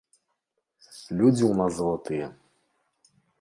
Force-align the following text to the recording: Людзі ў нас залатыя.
Людзі 1.19 1.43
ў 1.47 1.53
нас 1.59 1.71
залатыя. 1.81 2.31